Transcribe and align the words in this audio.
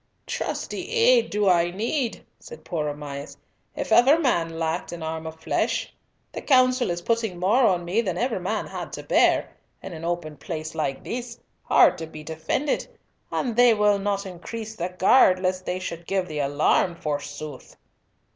"Trusty 0.25 0.89
aid 0.89 1.29
do 1.29 1.47
I 1.47 1.69
need," 1.69 2.25
said 2.39 2.65
poor 2.65 2.85
Sir 2.85 2.89
Amias, 2.97 3.37
"if 3.75 3.91
ever 3.91 4.17
man 4.17 4.57
lacked 4.57 4.91
an 4.91 5.03
arm 5.03 5.27
of 5.27 5.39
flesh. 5.39 5.93
The 6.31 6.41
Council 6.41 6.89
is 6.89 7.03
putting 7.03 7.37
more 7.37 7.61
on 7.67 7.85
me 7.85 8.01
than 8.01 8.17
ever 8.17 8.39
man 8.39 8.65
had 8.65 8.91
to 8.93 9.03
bear, 9.03 9.51
in 9.79 9.93
an 9.93 10.03
open 10.03 10.37
place 10.37 10.73
like 10.73 11.03
this, 11.03 11.37
hard 11.61 11.99
to 11.99 12.07
be 12.07 12.23
defended, 12.23 12.87
and 13.31 13.55
they 13.55 13.75
will 13.75 13.99
not 13.99 14.25
increase 14.25 14.73
the 14.75 14.89
guard 14.89 15.37
lest 15.39 15.67
they 15.67 15.77
should 15.77 16.07
give 16.07 16.27
the 16.27 16.39
alarm, 16.39 16.95
forsooth!" 16.95 17.77